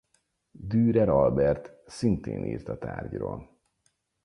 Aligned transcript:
Dürer 0.53 1.09
Albert 1.09 1.73
szintén 1.85 2.45
írt 2.45 2.69
a 2.69 2.77
tárgyról. 2.77 3.49